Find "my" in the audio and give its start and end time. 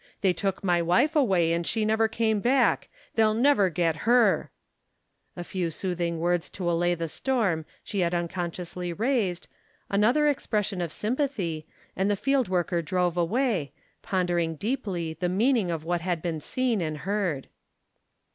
0.63-0.81